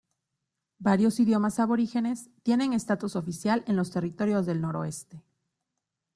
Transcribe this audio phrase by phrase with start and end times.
[0.79, 5.23] Varios idiomas aborígenes tienen estatus oficial en los Territorios del Noroeste.